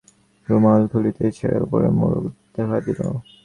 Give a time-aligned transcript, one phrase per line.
[0.47, 2.25] রুমাল খুলিতেই ছেঁড়া কাপড়ের মোড়ক
[2.55, 2.99] দেখা দিল।